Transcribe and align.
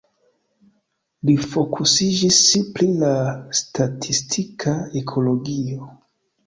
Li 1.29 1.35
fokusiĝis 1.43 2.41
pri 2.73 2.89
la 3.05 3.13
statistika 3.61 4.77
ekologio. 5.05 5.97